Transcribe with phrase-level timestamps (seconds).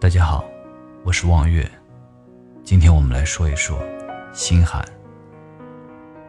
[0.00, 0.44] 大家好，
[1.02, 1.66] 我是望月。
[2.62, 3.80] 今天我们来说一说
[4.34, 4.84] 心寒。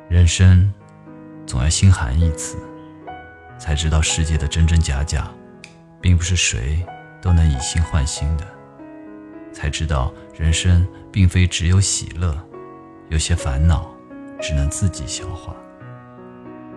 [0.07, 0.71] 人生
[1.45, 2.57] 总要心寒一次，
[3.57, 5.29] 才知道世界的真真假假，
[5.99, 6.85] 并不是谁
[7.21, 8.45] 都能以心换心的。
[9.51, 12.37] 才知道人生并非只有喜乐，
[13.09, 13.91] 有些烦恼
[14.39, 15.53] 只能自己消化。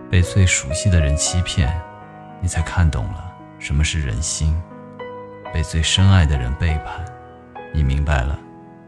[0.09, 1.71] 被最熟悉的人欺骗，
[2.41, 4.59] 你才看懂了什么是人心。
[5.53, 7.05] 被最深爱的人背叛，
[7.73, 8.39] 你明白了，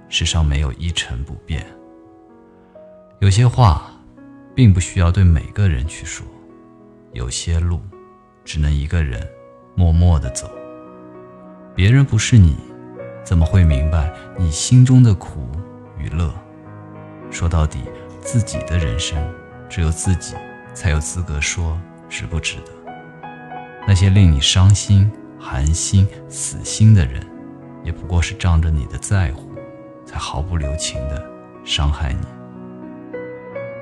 [0.10, 1.66] 世上没有一成不变。
[3.20, 3.92] 有些话，
[4.56, 6.26] 并不需要对每个人去说；
[7.14, 7.82] 有些路，
[8.44, 9.28] 只能一个人
[9.76, 10.50] 默默的走。
[11.76, 12.56] 别人不是你，
[13.24, 15.48] 怎么会明白你心中的苦
[15.98, 16.34] 与乐？
[17.30, 17.80] 说到底，
[18.20, 19.18] 自己的人生，
[19.70, 20.36] 只有自己
[20.74, 22.72] 才有资格说值不值得。
[23.88, 25.12] 那些令你伤心。
[25.44, 27.26] 寒心、死心的人，
[27.84, 29.50] 也不过是仗着你的在乎，
[30.06, 31.26] 才毫不留情的
[31.66, 32.26] 伤害你。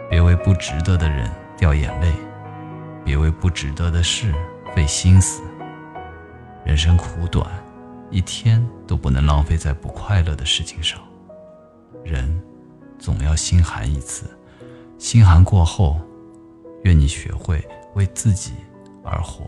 [0.09, 2.14] 别为不值得的人掉眼泪，
[3.03, 4.33] 别为不值得的事
[4.73, 5.44] 费心思。
[6.64, 7.45] 人生苦短，
[8.09, 10.98] 一天都不能浪费在不快乐的事情上。
[12.05, 12.42] 人
[12.98, 14.26] 总要心寒一次，
[14.98, 16.00] 心寒过后，
[16.83, 17.61] 愿你学会
[17.95, 18.53] 为自己
[19.03, 19.45] 而活。